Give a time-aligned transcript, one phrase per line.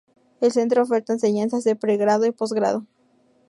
[0.39, 2.87] El centro oferta enseñanzas de pregrado y posgrado.